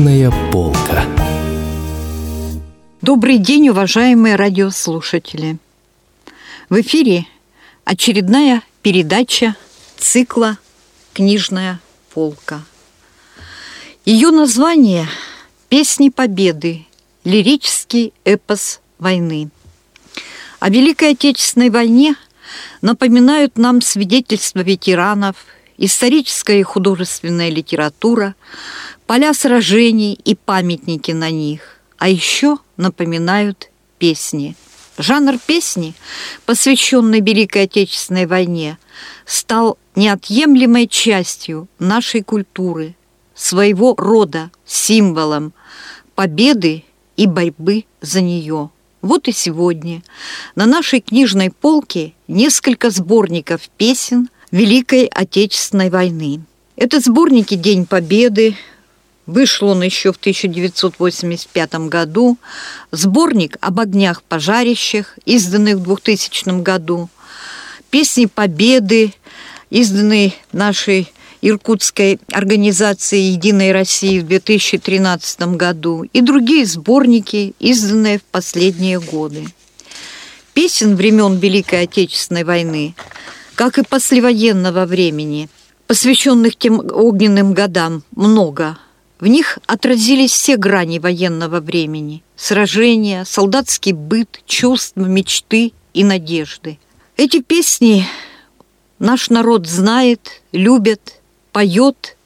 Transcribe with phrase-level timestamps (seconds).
[0.00, 1.04] Книжная полка.
[3.02, 5.58] Добрый день, уважаемые радиослушатели.
[6.70, 7.26] В эфире
[7.84, 9.56] очередная передача
[9.98, 10.56] цикла
[11.12, 11.80] «Книжная
[12.14, 12.62] полка».
[14.06, 15.06] Ее название
[15.68, 16.86] «Песни Победы.
[17.24, 19.50] Лирический эпос войны».
[20.60, 22.14] О Великой Отечественной войне
[22.80, 25.36] напоминают нам свидетельства ветеранов,
[25.76, 28.34] историческая и художественная литература,
[29.10, 33.68] поля сражений и памятники на них, а еще напоминают
[33.98, 34.54] песни.
[34.98, 35.94] Жанр песни,
[36.46, 38.78] посвященный Великой Отечественной войне,
[39.26, 42.94] стал неотъемлемой частью нашей культуры,
[43.34, 45.54] своего рода символом
[46.14, 46.84] победы
[47.16, 48.70] и борьбы за нее.
[49.02, 50.04] Вот и сегодня
[50.54, 56.42] на нашей книжной полке несколько сборников песен Великой Отечественной войны.
[56.76, 58.56] Это сборники «День Победы»,
[59.26, 62.38] Вышел он еще в 1985 году.
[62.90, 67.08] Сборник об огнях пожарищах, изданный в 2000 году.
[67.90, 69.12] Песни Победы,
[69.68, 71.12] изданный нашей
[71.42, 79.46] Иркутской организации «Единой России» в 2013 году и другие сборники, изданные в последние годы.
[80.52, 82.94] Песен времен Великой Отечественной войны,
[83.54, 85.48] как и послевоенного времени,
[85.86, 88.78] посвященных тем огненным годам, много–
[89.20, 96.78] в них отразились все грани военного времени– сражения, солдатский быт, чувства, мечты и надежды.
[97.16, 98.06] Эти песни
[98.98, 101.20] наш народ знает, любит,
[101.52, 102.16] поет.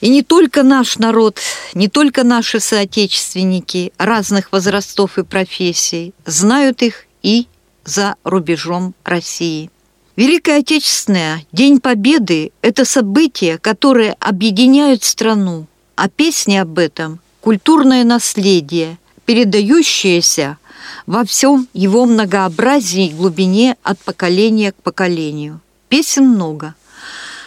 [0.00, 1.38] И не только наш народ,
[1.74, 7.46] не только наши соотечественники разных возрастов и профессий знают их и
[7.84, 9.70] за рубежом России.
[10.16, 18.98] Великая Отечественная, День Победы– это событие, которое объединяет страну, а песни об этом– культурное наследие,
[19.24, 20.58] передающееся
[21.06, 25.60] во всем его многообразии и глубине от поколения к поколению.
[25.88, 26.74] Песен много.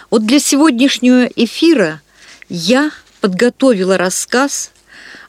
[0.09, 2.02] Вот для сегодняшнего эфира
[2.50, 4.72] я подготовила рассказ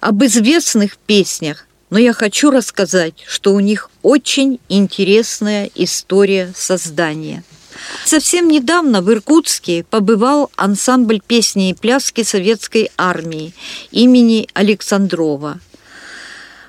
[0.00, 7.42] об известных песнях, но я хочу рассказать, что у них очень интересная история создания–
[8.04, 13.54] Совсем недавно в Иркутске побывал ансамбль песни и пляски советской армии
[13.90, 15.60] имени Александрова.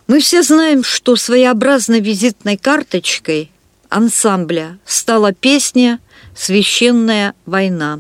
[0.08, 3.52] Мы все знаем, что своеобразной визитной карточкой
[3.90, 6.00] ансамбля стала песня
[6.36, 8.00] «Священная война».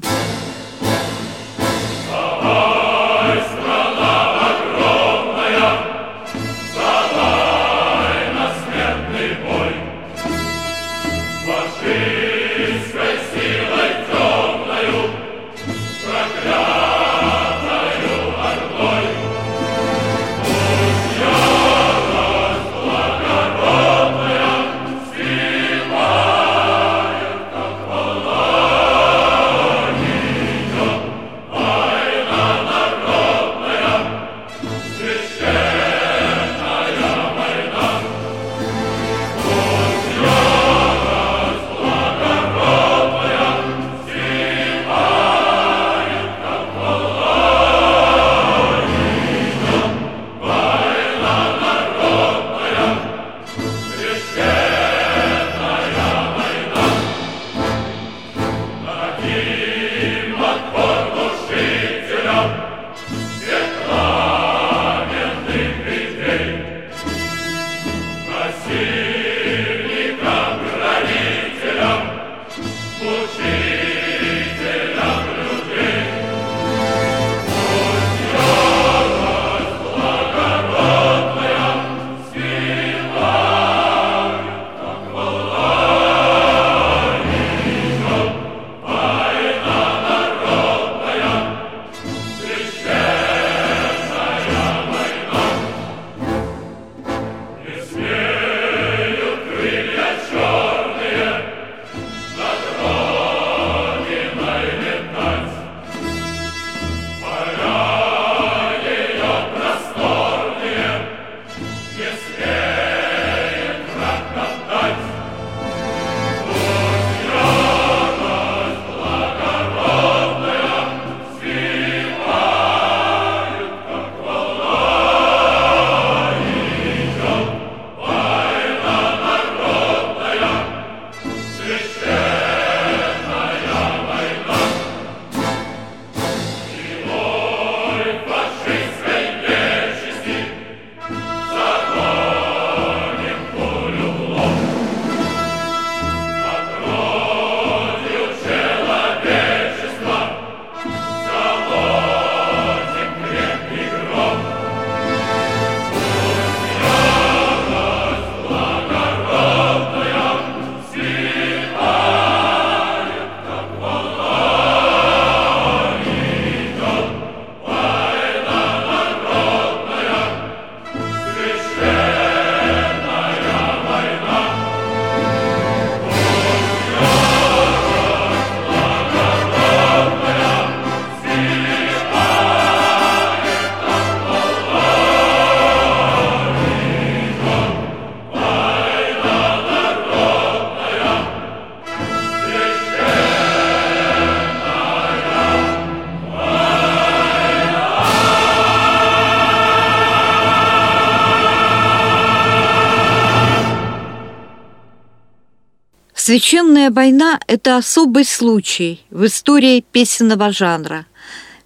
[206.27, 211.06] Священная война– это особый случай в истории песенного жанра,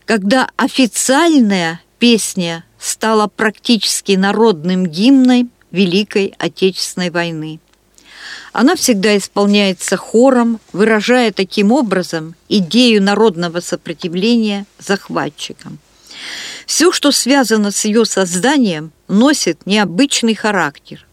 [0.06, 7.60] когда официальная песня стала практически народным гимном Великой Отечественной войны.
[8.54, 15.80] Она всегда исполняется хором, выражая таким образом идею народного сопротивления захватчикам.
[16.68, 21.08] Все, что связано с ее созданием, носит необычный характер.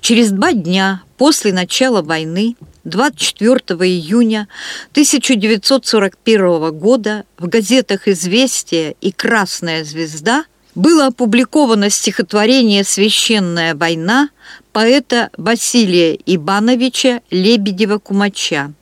[0.00, 3.56] Через два дня после начала войны, 24
[3.88, 4.48] июня
[4.90, 10.44] 1941 года, в газетах «Известия» и «Красная звезда»
[10.74, 14.30] было опубликовано стихотворение «Священная война»
[14.72, 18.72] поэта Василия Ивановича Лебедева-Кумача.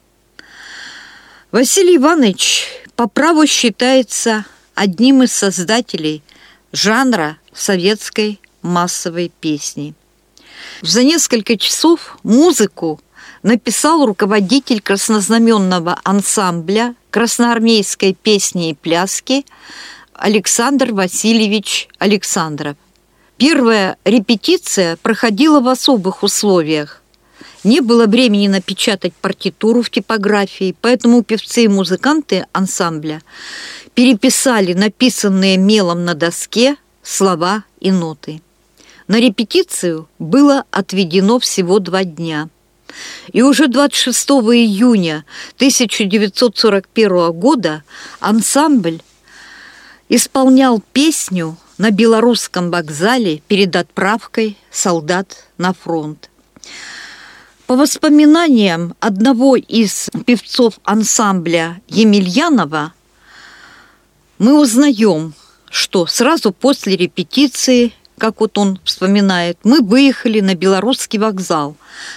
[1.51, 6.23] Василий Иванович по праву считается одним из создателей
[6.73, 9.95] жанра советской массовой песни.
[10.83, 13.01] За несколько часов музыку
[13.43, 19.45] написал руководитель краснознаменного ансамбля красноармейской песни и пляски
[20.15, 22.77] Александр Васильевич Александров.
[23.37, 27.03] Первая репетиция проходила в особых условиях.
[27.65, 33.23] Не было времени напечатать партитуру в типографии, поэтому певцы и музыканты ансамбля
[33.95, 38.41] переписали написанные мелом на доске слова и ноты.
[39.13, 42.49] На репетицию было отведено всего два дня.
[43.31, 45.27] И уже 26 июня
[45.57, 47.85] 1941 года
[48.21, 49.03] ансамбль
[50.09, 56.31] исполнял песню на белорусском вокзале перед отправкой солдат на фронт.
[57.67, 62.95] По воспоминаниям одного из певцов ансамбля Емельянова,
[64.39, 65.35] мы узнаем,
[65.71, 71.75] что сразу после репетиции, как вот он вспоминает, мы выехали на белорусский вокзал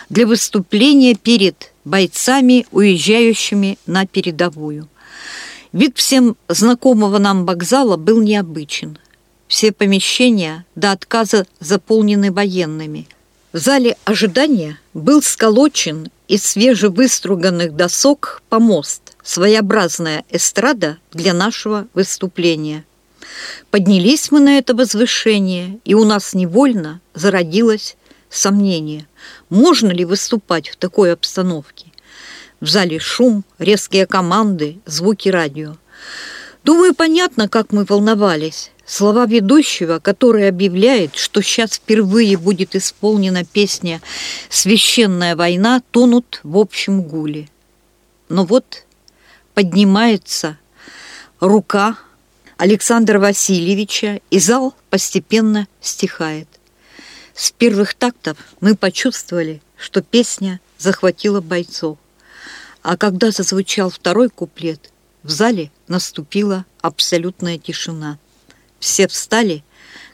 [0.10, 4.88] для выступления перед бойцами, уезжающими на передовую.
[5.74, 9.00] Вид всем знакомого нам вокзала был необычен.
[9.48, 13.08] Все помещения до отказа заполнены военными.
[13.52, 22.84] В зале ожидания был сколочен из свежевыструганных досок помост, своеобразная эстрада для нашего выступления.
[23.72, 27.98] Поднялись мы на это возвышение, и у нас невольно зародилось
[28.30, 29.08] сомнение,
[29.50, 31.88] можно ли выступать в такой обстановке.
[32.60, 35.76] В зале шум, резкие команды, звуки радио.
[36.64, 38.72] Думаю, понятно, как мы волновались.
[38.86, 44.02] Слова ведущего, который объявляет, что сейчас впервые будет исполнена песня
[44.50, 47.50] «Священная война», тонут в общем гуле.
[48.30, 48.86] Но вот
[49.54, 50.58] поднимается
[51.40, 51.98] рука
[52.58, 56.48] Александра Васильевича, и зал постепенно стихает.
[57.36, 61.98] С первых тактов мы почувствовали, что песня захватила бойцов.
[62.82, 64.92] А когда зазвучал второй куплет,
[65.24, 68.20] в зале наступила абсолютная тишина.
[68.80, 69.64] Все встали,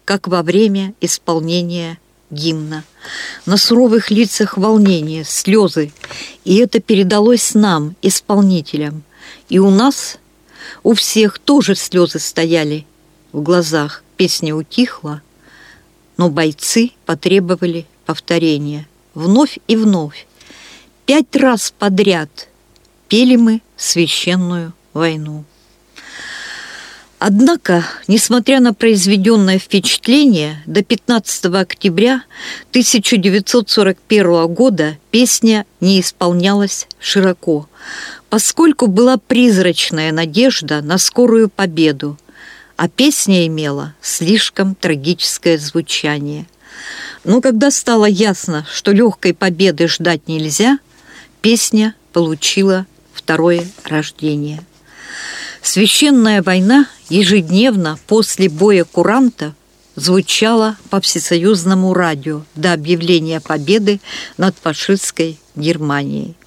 [0.06, 2.00] как во время исполнения
[2.32, 2.84] гимна.
[3.46, 5.92] На суровых лицах волнение, слезы,
[6.44, 9.04] и это передалось нам, исполнителям.
[9.50, 10.18] И у нас,
[10.84, 12.86] у всех тоже слезы стояли
[13.32, 14.04] в глазах.
[14.18, 15.22] Песня утихла,
[16.18, 18.88] но бойцы потребовали повторения.
[19.16, 20.28] Вновь и вновь,
[21.06, 22.48] пять раз подряд–
[23.12, 25.44] пели мы священную войну.
[27.20, 32.24] Однако, несмотря на произведенное впечатление, до 15 октября
[32.70, 37.68] 1941 года песня не исполнялась широко,
[38.32, 42.18] поскольку была призрачная надежда на скорую победу,
[42.78, 46.48] а песня имела слишком трагическое звучание.
[47.26, 50.80] Но когда стало ясно, что легкой победы ждать нельзя,
[51.42, 54.62] песня получила второе рождение.
[55.62, 59.54] Священная война ежедневно после боя куранта
[59.96, 64.00] звучала по всесоюзному радио до объявления победы
[64.38, 66.38] над фашистской Германией.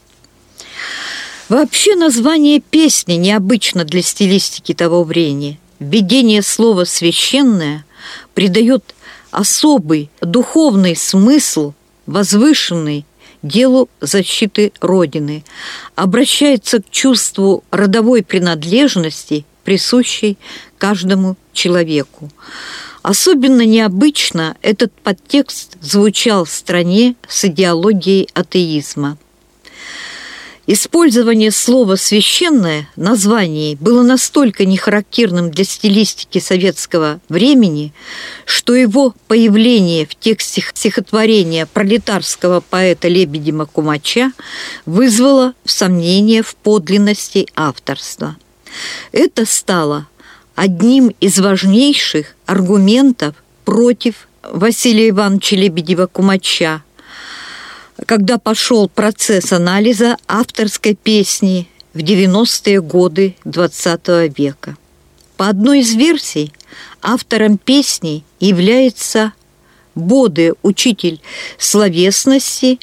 [1.50, 5.60] Вообще название песни необычно для стилистики того времени.
[5.78, 7.84] Введение слова «священное»
[8.32, 8.94] придает
[9.30, 11.74] особый духовный смысл,
[12.06, 13.04] возвышенный
[13.42, 15.44] делу защиты Родины,
[15.96, 20.38] обращается к чувству родовой принадлежности, присущей
[20.78, 22.30] каждому человеку.
[23.02, 29.18] Особенно необычно этот подтекст звучал в стране с идеологией атеизма.
[30.66, 37.92] Использование слова «священное» название было настолько нехарактерным для стилистики советского времени,
[38.46, 44.32] что его появление в тексте стихотворения пролетарского поэта Лебедева Кумача
[44.86, 48.36] вызвало сомнение в подлинности авторства.
[49.12, 50.08] Это стало
[50.54, 53.34] одним из важнейших аргументов
[53.66, 56.80] против Василия Ивановича Лебедева-Кумача,
[58.06, 64.76] когда пошел процесс анализа авторской песни в 90-е годы XX века.
[65.36, 66.52] По одной из версий,
[67.02, 69.34] автором песни является
[69.94, 71.20] Боды, учитель
[71.56, 72.80] словесности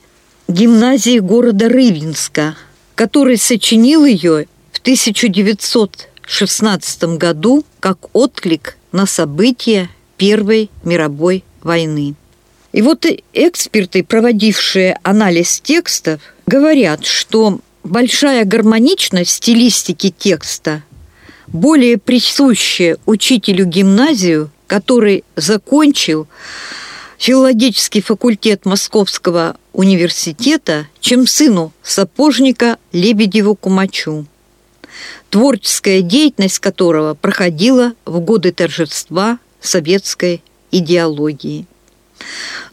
[0.48, 2.56] гимназии города Рыбинска,
[2.96, 12.16] который сочинил ее в 1916 году как отклик на события Первой мировой войны.
[12.72, 20.84] И вот эксперты, проводившие анализ текстов, говорят, что большая гармоничность стилистики текста
[21.48, 26.28] более присущая учителю гимназию, который закончил
[27.18, 34.25] филологический факультет Московского университета, чем сыну сапожника Лебедеву Кумачу,
[35.30, 41.68] творческая деятельность которого проходила в годы торжества советской идеологии.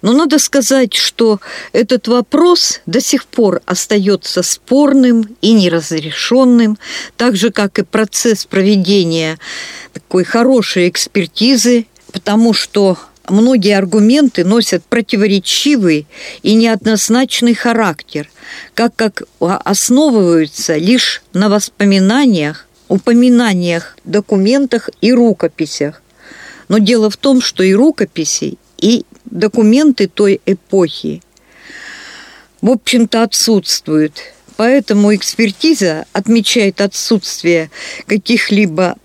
[0.03, 1.41] Но надо сказать, что
[1.73, 6.79] этот вопрос до сих пор остается спорным и неразрешенным,
[7.17, 9.39] так же, как и процесс проведения
[9.93, 12.97] такой хорошей экспертизы, потому что
[13.29, 16.07] многие аргументы носят противоречивый
[16.43, 18.31] и неоднозначный характер,
[18.75, 26.03] как как основываются лишь на воспоминаниях, упоминаниях, документах и рукописях.
[26.69, 31.23] Но дело в том, что и рукописи, и документы той эпохи,
[32.61, 34.21] в общем-то, отсутствуют.
[34.57, 37.71] Поэтому экспертиза отмечает отсутствие
[38.07, 38.97] каких-либо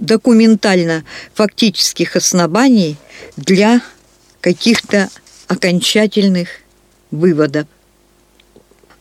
[0.00, 2.96] документально-фактических оснований
[3.36, 3.80] для
[4.40, 5.08] каких-то
[5.46, 6.48] окончательных
[7.10, 7.66] выводов.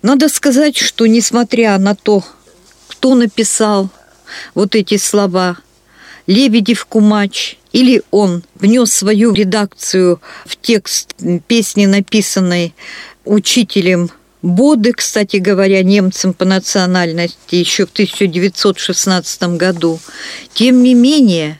[0.01, 2.23] Надо сказать, что несмотря на то,
[2.87, 3.89] кто написал
[4.53, 5.57] вот эти слова
[6.29, 11.15] Лебедев Кумач или он внес свою редакцию в текст
[11.47, 12.75] песни, написанной
[13.25, 14.11] учителем
[14.43, 19.99] Боды, кстати говоря, немцем по национальности еще в 1916 году.
[20.53, 21.59] Тем не менее,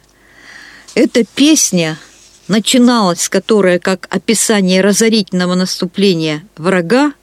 [0.93, 1.97] эта песня
[2.47, 7.13] начиналась, которая как описание разорительного наступления врага,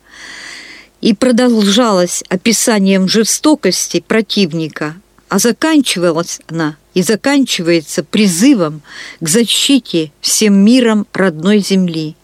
[1.01, 4.97] и продолжалась описанием жестокости противника,
[5.29, 8.83] а заканчивалась она и заканчивается призывом
[9.21, 12.17] к защите всем миром родной земли.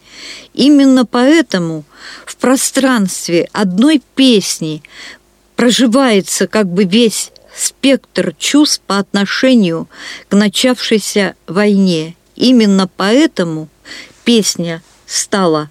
[0.54, 1.84] Именно поэтому
[2.24, 4.82] в пространстве одной песни
[5.56, 9.88] проживается как бы весь спектр чувств по отношению
[10.28, 12.16] к начавшейся войне.
[12.36, 13.68] Именно поэтому
[14.24, 15.70] песня стала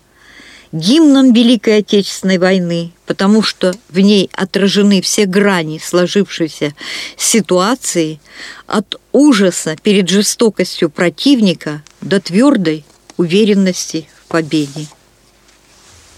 [0.71, 6.73] гимном Великой Отечественной войны, потому что в ней отражены все грани сложившейся
[7.17, 8.19] ситуации
[8.67, 12.85] от ужаса перед жестокостью противника до твердой
[13.17, 14.87] уверенности в победе.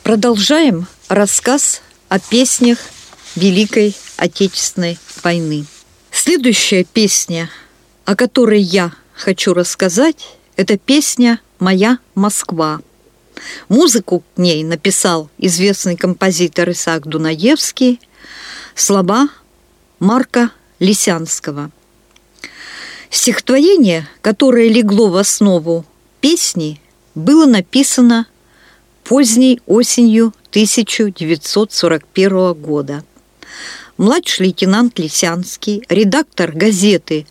[0.04, 2.78] Продолжаем рассказ о песнях
[3.36, 5.66] Великой Отечественной войны.
[6.12, 7.50] Следующая песня,
[8.06, 12.82] о которой я хочу рассказать, это песня «Моя Москва».
[13.70, 18.00] Музыку к ней написал известный композитор Исаак Дунаевский,
[18.76, 19.30] слова
[20.00, 21.72] Марка Лисянского.
[23.10, 25.86] Стихотворение, которое легло в основу
[26.20, 26.82] песни,
[27.16, 28.28] было написано
[29.04, 33.04] поздней осенью 1941 года.
[33.98, 37.28] Младший лейтенант Лисянский, редактор газеты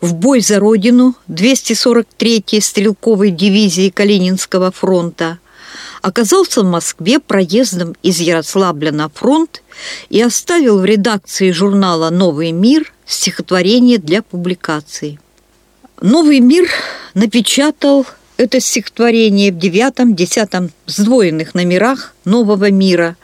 [0.00, 5.38] «В бой за Родину» 243-й стрелковой дивизии Калининского фронта,
[6.02, 9.62] оказался в Москве проездом из Ярославля на фронт
[10.08, 15.18] и оставил в редакции журнала «Новый мир» стихотворение для публикации.
[16.00, 16.68] «Новый мир»
[17.14, 23.16] напечатал это стихотворение в девятом-десятом сдвоенных номерах «Нового мира»,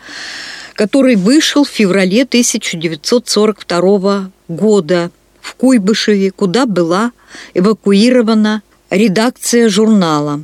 [0.74, 5.12] который вышел в феврале 1942 года
[5.44, 7.12] в Куйбышеве, куда была
[7.52, 10.42] эвакуирована редакция журнала.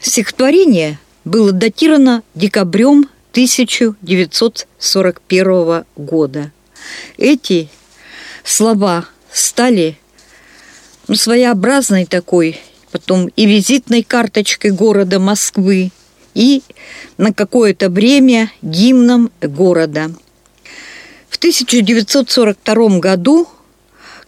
[0.00, 6.50] Стихотворение было датировано декабрем 1941 года.
[7.16, 7.68] Эти
[8.42, 9.96] слова стали
[11.06, 12.60] ну, своеобразной такой,
[12.90, 15.92] потом и визитной карточкой города Москвы,
[16.34, 16.64] и
[17.18, 20.10] на какое-то время гимном города.
[21.44, 23.46] 1942 году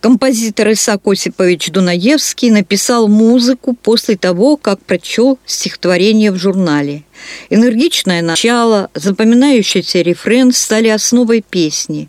[0.06, 7.02] композитор Исаак Осипович Дунаевский написал музыку после того, как прочел стихотворение в журнале.
[7.50, 12.08] Энергичное начало, запоминающийся рефрен стали основой песни.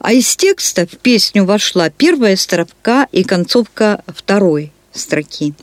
[0.00, 5.54] А из текста в песню вошла первая строка и концовка второй строки.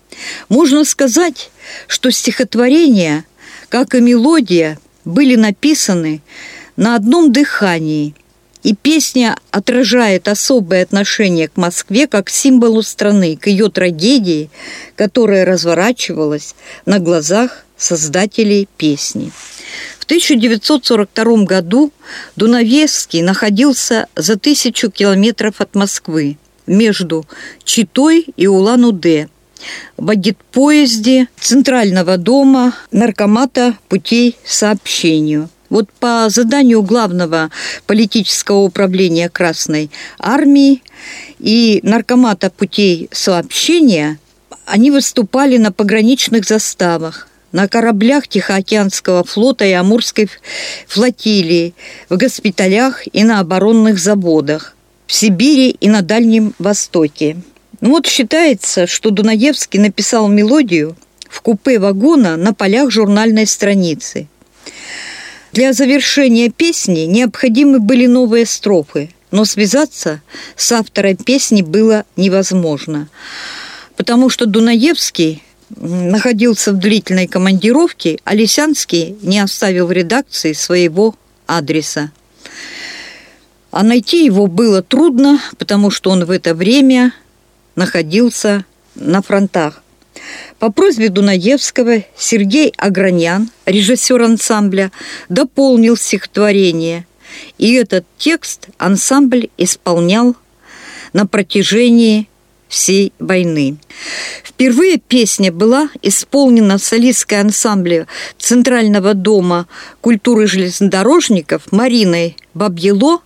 [0.47, 1.51] Можно сказать,
[1.87, 3.25] что стихотворение,
[3.67, 6.21] как и мелодия, были написаны
[6.77, 8.15] на одном дыхании,
[8.63, 14.49] и песня отражает особое отношение к Москве как символу страны, к ее трагедии,
[14.95, 19.31] которая разворачивалась на глазах создателей песни.
[19.99, 21.91] В 1942 году
[22.35, 26.37] Дунаевский находился за тысячу километров от Москвы
[26.67, 27.25] между
[27.63, 29.29] Читой и Улан-Удэ
[29.97, 35.49] в поезде Центрального дома наркомата путей сообщению.
[35.71, 37.49] Вот по заданию главного
[37.87, 40.83] политического управления Красной Армии
[41.39, 44.19] и наркомата путей сообщения
[44.65, 50.29] они выступали на пограничных заставах, на кораблях Тихоокеанского флота и Амурской
[50.87, 51.73] флотилии,
[52.09, 54.75] в госпиталях и на оборонных заводах,
[55.07, 57.37] в Сибири и на Дальнем Востоке.
[57.79, 60.97] Ну вот считается, что Дунаевский написал мелодию
[61.29, 64.27] в купе вагона на полях журнальной страницы.
[65.53, 70.21] Для завершения песни необходимы были новые строфы, но связаться
[70.55, 73.09] с автором песни было невозможно,
[73.97, 75.43] потому что Дунаевский
[75.75, 81.15] находился в длительной командировке, а Лисянский не оставил в редакции своего
[81.47, 82.11] адреса.
[83.71, 87.13] А найти его было трудно, потому что он в это время
[87.75, 88.63] находился
[88.95, 89.83] на фронтах.
[90.61, 94.91] По просьбе Дунаевского Сергей Агранян, режиссер ансамбля,
[95.27, 97.07] дополнил стихотворение,
[97.57, 100.35] и этот текст ансамбль исполнял
[101.13, 102.29] на протяжении
[102.67, 103.77] всей войны.
[104.43, 108.05] Впервые песня была исполнена в солистской ансамбле
[108.37, 109.65] Центрального дома
[109.99, 113.21] культуры железнодорожников Мариной Бабьело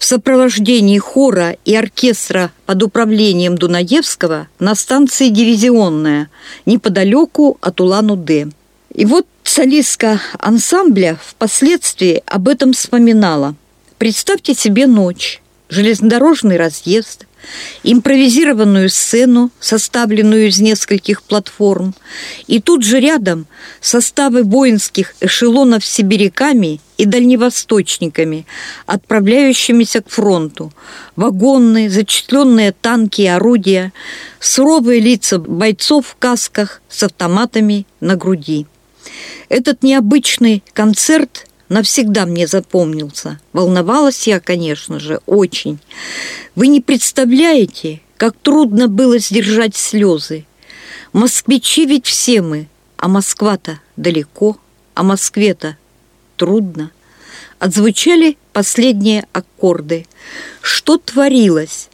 [0.00, 6.30] в сопровождении хора и оркестра под управлением Дунаевского на станции «Дивизионная»
[6.64, 8.48] неподалеку от Улан-Удэ.
[8.94, 13.54] И вот солистка ансамбля впоследствии об этом вспоминала.
[13.98, 17.26] Представьте себе ночь, железнодорожный разъезд,
[17.82, 21.94] импровизированную сцену, составленную из нескольких платформ,
[22.46, 23.46] и тут же рядом
[23.80, 28.46] составы воинских эшелонов с сибиряками и дальневосточниками,
[28.86, 30.72] отправляющимися к фронту,
[31.16, 33.92] вагонные, зачисленные танки и орудия,
[34.38, 38.66] суровые лица бойцов в касках с автоматами на груди.
[39.48, 43.40] Этот необычный концерт– навсегда мне запомнился.
[43.54, 45.78] Волновалась я, конечно же, очень.
[46.54, 50.44] Вы не представляете, как трудно было сдержать слезы.
[51.14, 54.58] Москвичи ведь все мы, а Москва-то далеко,
[54.94, 55.78] а Москве-то
[56.36, 56.90] трудно.
[57.58, 60.06] Отзвучали последние аккорды.
[60.60, 61.88] Что творилось?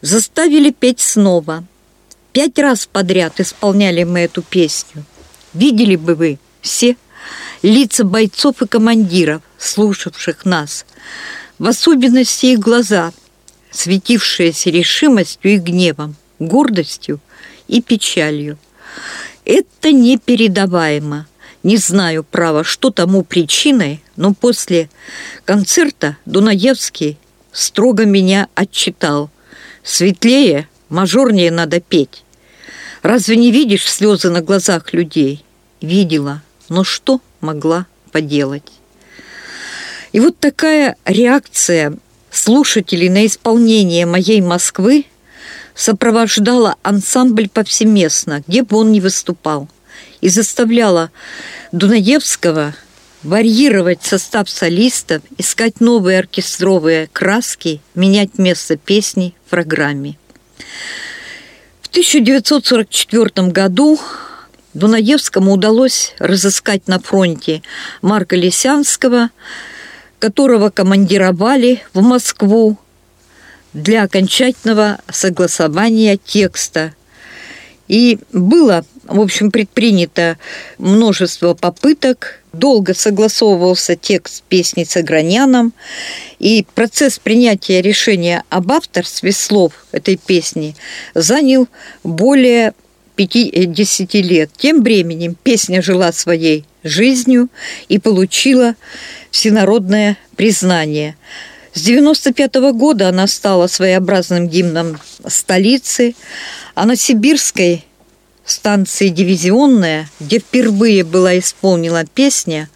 [0.00, 1.64] Заставили петь снова.
[2.32, 5.04] Пять раз подряд исполняли мы эту песню.
[5.54, 6.96] Видели бы вы все
[7.62, 10.84] лица бойцов и командиров, слушавших нас,
[11.58, 13.12] в особенности их глаза,
[13.70, 17.20] светившиеся решимостью и гневом, гордостью
[17.68, 18.58] и печалью.
[19.44, 21.26] Это непередаваемо.
[21.62, 24.90] Не знаю, право, что тому причиной, но после
[25.44, 27.18] концерта Дунаевский
[27.52, 29.30] строго меня отчитал.
[29.84, 32.24] Светлее, мажорнее надо петь.
[33.02, 35.44] Разве не видишь слезы на глазах людей?
[35.80, 36.42] Видела.
[36.68, 38.72] Но что могла поделать?
[40.12, 41.94] И вот такая реакция
[42.30, 45.06] слушателей на исполнение моей Москвы
[45.74, 49.68] сопровождала ансамбль повсеместно, где бы он ни выступал,
[50.20, 51.10] и заставляла
[51.72, 52.74] Дунаевского
[53.22, 60.18] варьировать состав солистов, искать новые оркестровые краски, менять место песни в программе.
[61.82, 64.00] В 1944 году
[64.74, 67.62] Дунаевскому удалось разыскать на фронте
[68.00, 69.30] Марка Лисянского,
[70.18, 72.78] которого командировали в Москву
[73.72, 76.94] для окончательного согласования текста.
[77.88, 80.38] И было, в общем, предпринято
[80.78, 82.38] множество попыток.
[82.52, 85.72] Долго согласовывался текст песни с Аграняном,
[86.38, 90.76] и процесс принятия решения об авторстве слов этой песни
[91.14, 91.66] занял
[92.04, 92.74] более
[93.16, 94.50] 50 лет.
[94.56, 97.48] Тем временем песня жила своей жизнью
[97.88, 98.74] и получила
[99.30, 101.16] всенародное признание.
[101.74, 106.14] С 95 -го года она стала своеобразным гимном столицы,
[106.74, 107.84] а на Сибирской
[108.44, 112.68] станции «Дивизионная», где впервые была исполнена песня,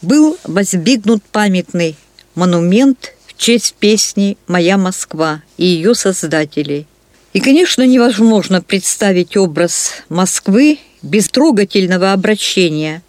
[0.00, 1.96] был воздвигнут памятный
[2.34, 6.86] монумент в честь песни «Моя Москва» и ее создателей.
[7.32, 13.02] И, конечно, невозможно представить образ Москвы без трогательного обращения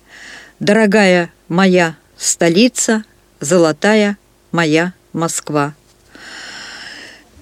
[0.60, 3.04] «Дорогая моя столица,
[3.42, 4.18] золотая
[4.54, 5.76] моя Москва».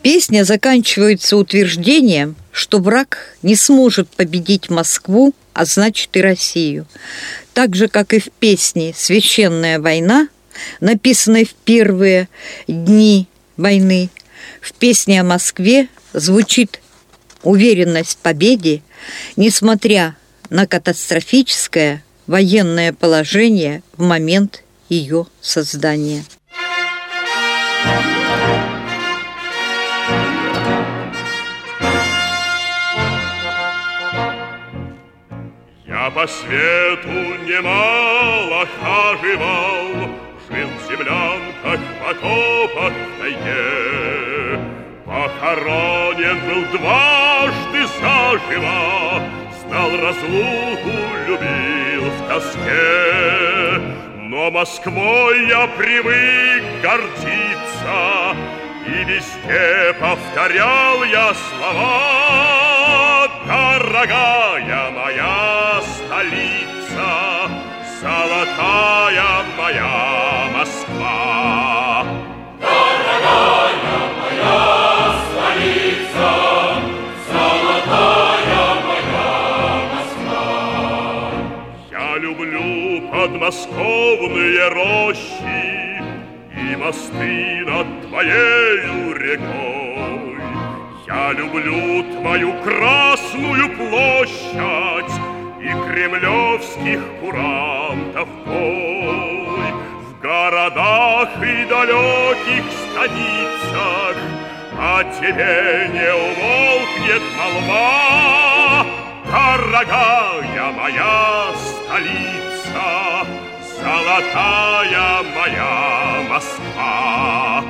[0.01, 6.87] Песня заканчивается утверждением, что враг не сможет победить Москву, а значит и Россию.
[7.53, 10.29] Так же, как и в песне «Священная война»,
[10.79, 12.27] написанной в первые
[12.67, 14.09] дни войны,
[14.59, 16.81] в песне о Москве звучит
[17.43, 18.81] уверенность в победе,
[19.35, 20.15] несмотря
[20.49, 26.23] на катастрофическое военное положение в момент ее создания.
[35.87, 37.09] Я по свету
[37.45, 40.11] немало хаживал,
[40.49, 44.20] Жил в землянках, в окопах, в тайге.
[45.11, 49.21] Похоронен был дважды заживо,
[49.59, 50.95] Знал разлуку,
[51.27, 53.81] любил в тоске.
[54.15, 58.37] Но Москвой я привык гордиться,
[58.87, 63.27] И везде повторял я слова.
[63.45, 67.51] Дорогая моя столица,
[67.99, 70.00] Золотая моя
[83.51, 86.01] подмосковные рощи
[86.55, 90.37] И мосты над твоею рекой.
[91.05, 95.13] Я люблю твою Красную площадь
[95.59, 99.73] И кремлевских курантов бой.
[100.01, 104.17] В городах и далеких станицах
[104.79, 108.85] О тебе не умолкнет молва.
[109.25, 113.25] Дорогая моя столица,
[113.81, 117.63] Золотая моя Москва.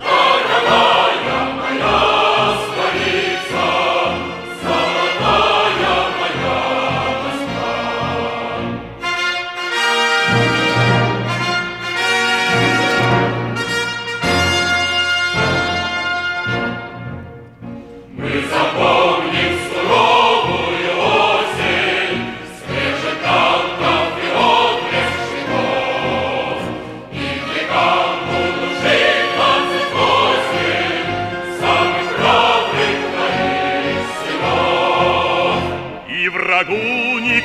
[0.00, 2.33] Дорогая моя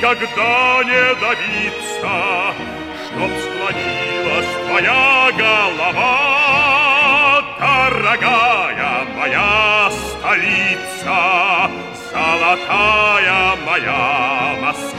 [0.10, 2.14] никогда не добиться,
[3.06, 6.16] Чтоб склонилась твоя голова,
[7.60, 11.18] Дорогая моя столица,
[12.12, 14.99] Золотая моя Москва.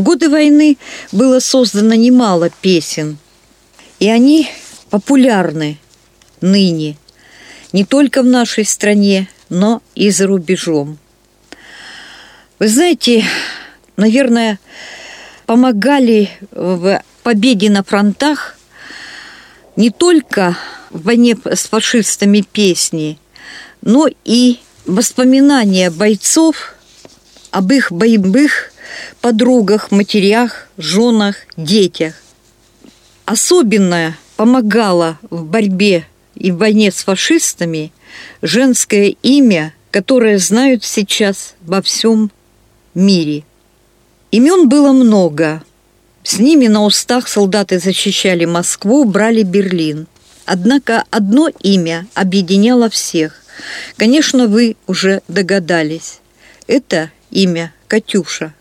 [0.00, 0.78] В годы войны
[1.12, 3.18] было создано немало песен,
[3.98, 4.48] и они
[4.88, 5.78] популярны
[6.40, 6.96] ныне
[7.74, 10.98] не только в нашей стране, но и за рубежом.
[12.58, 13.26] Вы знаете,
[13.98, 14.58] наверное,
[15.44, 18.56] помогали в победе на фронтах
[19.76, 20.56] не только
[20.88, 23.18] в войне с фашистами песни,
[23.82, 26.74] но и воспоминания бойцов
[27.50, 28.69] об их боевых
[29.20, 32.14] подругах, матерях, женах, детях.
[33.24, 37.92] Особенно помогало в борьбе и в войне с фашистами
[38.42, 42.30] женское имя, которое знают сейчас во всем
[42.94, 43.44] мире.
[44.30, 45.62] Имен было много.
[46.22, 50.06] С ними на устах солдаты защищали Москву, брали Берлин.
[50.44, 53.42] Однако одно имя объединяло всех.
[53.96, 56.20] Конечно, вы уже догадались.
[56.66, 58.54] Это имя Катюша.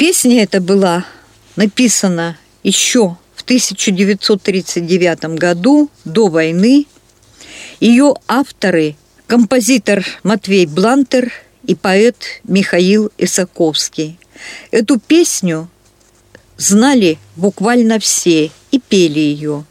[0.00, 1.04] Песня эта была
[1.56, 6.86] написана еще в 1939 году, до войны.
[7.80, 11.30] Ее авторы– композитор Матвей Блантер
[11.66, 14.18] и поэт Михаил Исаковский.
[14.70, 15.68] Эту песню
[16.56, 19.66] знали буквально все и пели ее.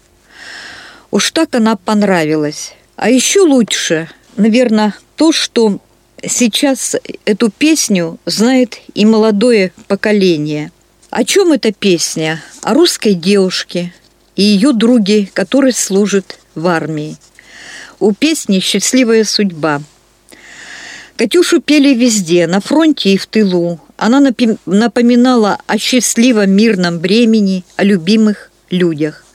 [1.10, 2.74] Уж так она понравилась.
[2.98, 5.80] А еще лучше, наверное, то, что
[6.26, 10.72] сейчас эту песню знает и молодое поколение.
[11.10, 12.42] О чем эта песня?
[12.62, 13.94] О русской девушке
[14.36, 17.18] и ее друге, который служит в армии.
[18.00, 19.82] У песни «Счастливая судьба».
[21.18, 23.82] Катюшу пели везде, на фронте и в тылу.
[23.98, 24.22] Она
[24.66, 29.26] напоминала о счастливом мирном времени, о любимых людях.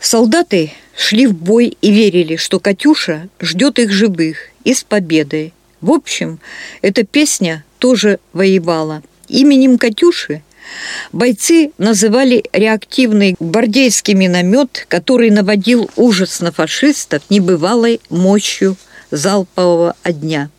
[0.00, 5.54] Солдаты шли в бой и верили, что Катюша ждет их живых и с победой.
[5.80, 6.40] В общем,
[6.82, 9.02] эта песня тоже воевала.
[9.28, 10.42] Именем Катюши
[11.12, 18.76] бойцы называли реактивный гвардейский миномет, который наводил ужас на фашистов небывалой мощью
[19.12, 20.50] залпового огня.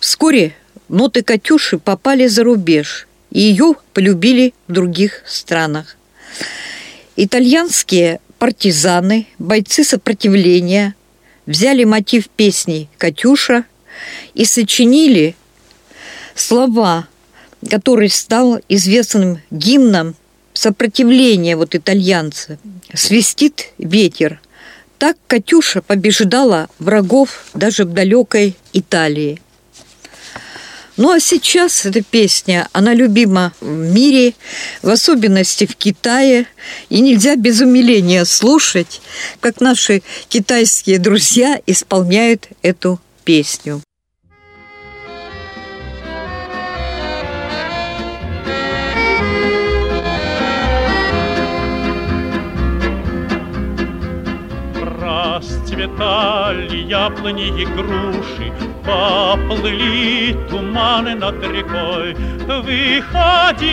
[0.00, 0.54] Вскоре
[0.88, 5.98] ноты «Катюши» попали за рубеж, и ее полюбили в других странах.
[7.16, 10.94] Итальянские партизаны, бойцы сопротивления
[11.46, 13.64] взяли мотив песни «Катюша»
[14.34, 15.34] и сочинили
[16.34, 17.08] слова,
[17.68, 20.14] который стал известным гимном
[20.54, 22.58] сопротивления вот итальянца.
[22.94, 24.40] «Свистит ветер».
[24.98, 29.40] Так Катюша побеждала врагов даже в далекой Италии.
[30.96, 34.34] Ну а сейчас эта песня, она любима в мире,
[34.82, 36.46] в особенности в Китае,
[36.90, 39.00] и нельзя без умиления слушать,
[39.40, 43.82] как наши китайские друзья исполняют эту песню.
[55.82, 58.52] Расцветали яблони и груши,
[58.84, 62.14] Поплыли туманы над рекой.
[62.46, 63.68] Выходила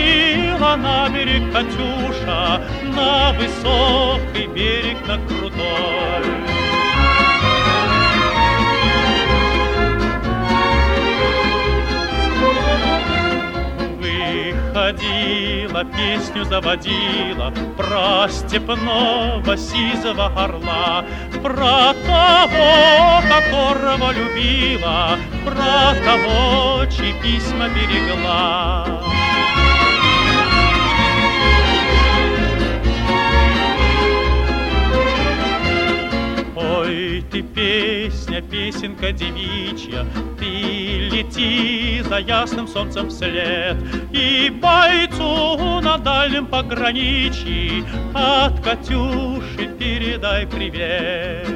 [0.76, 2.60] на берег Катюша,
[2.96, 6.59] На высокий берег, на крутой.
[14.72, 21.04] Ходила, песню заводила Про степного сизого орла,
[21.42, 28.86] Про того, которого любила, Про того, чьи письма берегла.
[36.56, 40.06] Ой, ты песня, песенка девичья,
[40.38, 43.76] Ты лети за ясным солнцем вслед,
[44.12, 51.46] И бойцу на дальнем пограничье От Катюши передай привет.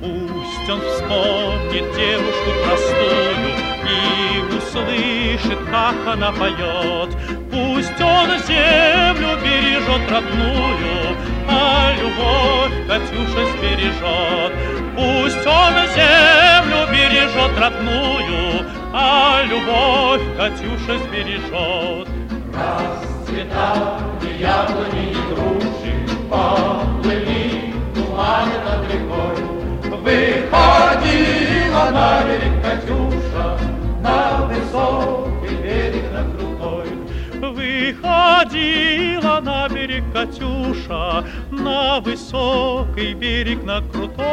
[0.00, 3.52] Пусть он вспомнит девушку простую
[3.88, 7.10] И услышит, как она поет,
[7.52, 11.14] Пусть он землю бережет родную,
[11.46, 14.52] А любовь Катюша сбережет.
[14.96, 22.08] Пусть он землю бережет родную, А любовь Катюша сбережет.
[22.54, 25.92] Расцветали яблони и груши,
[26.30, 29.36] Поплыли туманы над рекой.
[30.00, 33.44] Выходила на берег Катюша,
[34.00, 35.01] На высокий
[38.52, 44.26] Выходила на берег Катюша, на высокий берег, на крутой.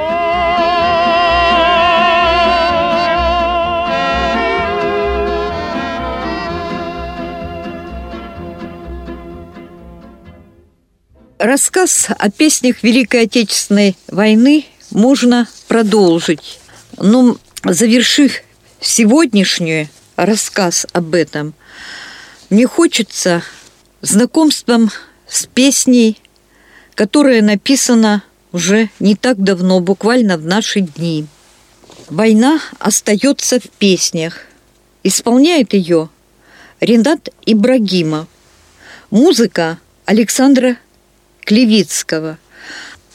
[11.37, 16.59] Рассказ о песнях Великой Отечественной войны можно продолжить.
[16.97, 18.41] Но завершив
[18.81, 21.53] сегодняшний рассказ об этом,
[22.49, 23.43] мне хочется
[24.01, 24.91] знакомством
[25.27, 26.19] с песней,
[26.95, 31.25] которая написана уже не так давно, буквально в наши дни.
[32.09, 34.37] Война остается в песнях.
[35.03, 36.09] Исполняет ее
[36.79, 38.27] Ренат Ибрагимов.
[39.11, 40.77] Музыка Александра
[41.41, 42.37] Клевицкого.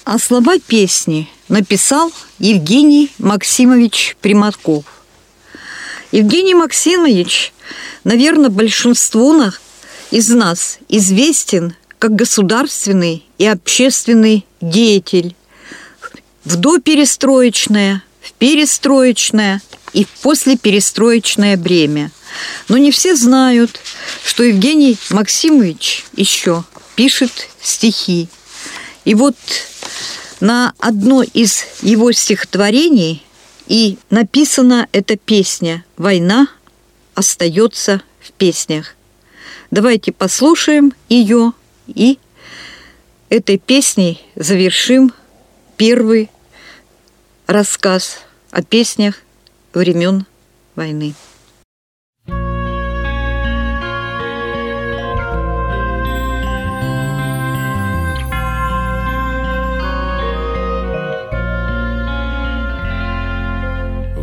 [0.04, 4.84] А слова песни написал Евгений Максимович Примаков.
[6.12, 7.54] Евгений Максимович
[8.04, 9.32] наверное, большинству
[10.14, 15.34] из нас известен как государственный и общественный деятель
[16.44, 19.60] в доперестроечное, в перестроечное
[19.92, 22.12] и в послеперестроечное время.
[22.68, 23.80] Но не все знают,
[24.24, 26.62] что Евгений Максимович еще
[26.94, 28.28] пишет стихи.
[29.04, 29.34] И вот
[30.38, 33.24] на одно из его стихотворений
[33.66, 36.46] И написана эта песня «Война
[37.16, 38.94] остается в песнях».
[39.74, 41.52] Давайте послушаем ее
[41.88, 42.20] и
[43.28, 45.12] этой песней завершим
[45.76, 46.30] первый
[47.48, 48.20] рассказ
[48.52, 49.22] о песнях
[49.72, 50.26] времен
[50.76, 51.14] войны.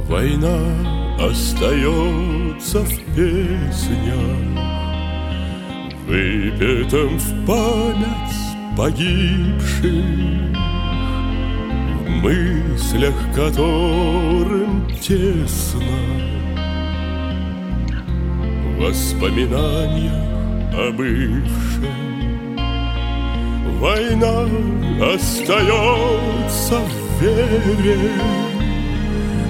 [0.07, 4.50] Война остается в песнях,
[6.11, 10.03] Выпитым в память погибших,
[12.01, 15.79] В мыслях которым тесно,
[18.77, 20.27] Воспоминания
[20.73, 22.57] о бывшем.
[23.79, 24.49] Война
[25.13, 28.11] остается в вере,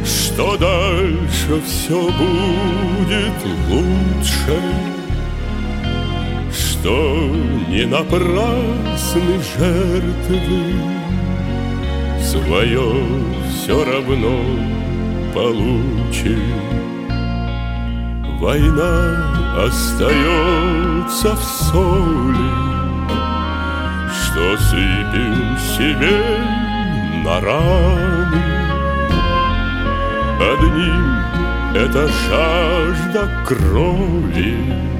[0.05, 3.33] что дальше все будет
[3.67, 5.00] лучше,
[6.81, 7.29] что
[7.69, 10.73] не напрасны жертвы,
[12.23, 12.91] свое
[13.49, 14.39] все равно
[15.31, 16.41] получим.
[18.39, 22.51] Война остается в соли,
[24.23, 26.17] что сыпем себе
[27.23, 28.43] на раны.
[30.51, 31.21] Одним
[31.75, 34.90] это жажда крови,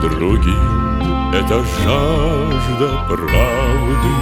[0.00, 0.80] Другим
[1.34, 4.12] это жажда правды.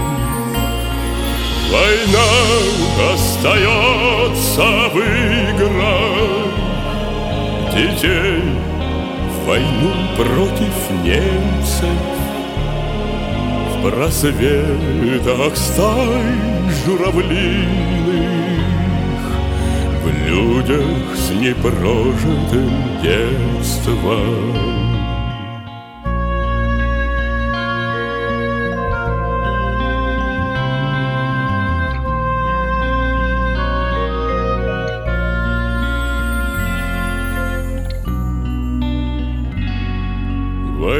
[1.71, 2.31] Война
[3.15, 6.49] остается в играх.
[7.73, 8.43] Детей
[9.31, 11.99] В войну против немцев.
[13.71, 16.35] В просветах стай
[16.85, 17.69] журавлиных.
[20.03, 24.88] В людях с непрожитым детством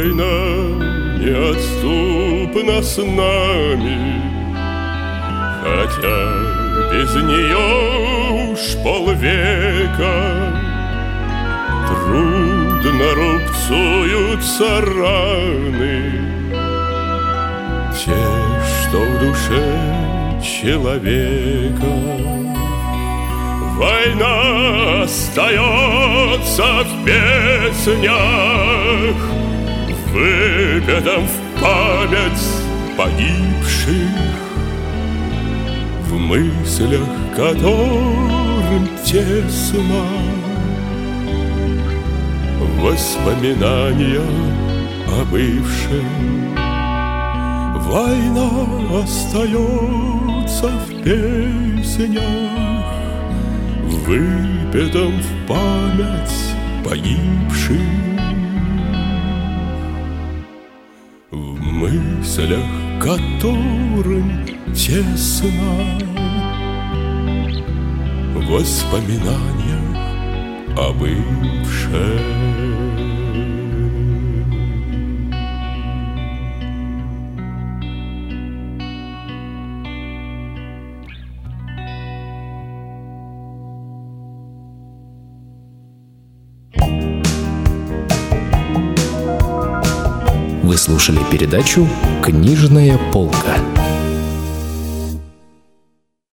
[0.09, 4.23] Война неотступна с нами,
[5.63, 6.21] Хотя
[6.91, 10.17] без нее уж полвека
[11.89, 15.99] Трудно рубцуются раны.
[17.93, 18.21] Те,
[18.81, 19.69] что в душе
[20.43, 21.93] человека.
[23.77, 28.19] Война остается в песнях
[30.19, 32.45] Выпятом в память
[32.97, 33.95] погибших.
[36.09, 40.03] В мыслях которым тесно
[42.81, 44.27] Воспоминания
[45.07, 46.57] о бывшем.
[47.89, 52.23] Война остается в песнях.
[54.05, 58.18] Выпятом в память погибших
[62.29, 62.61] мыслях
[63.01, 65.99] которым тесно
[68.51, 69.83] Воспоминания
[70.77, 72.29] о бывшем.
[90.79, 91.89] Слушали передачу
[92.23, 93.88] «Книжная полка».